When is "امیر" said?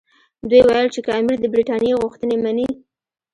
1.19-1.37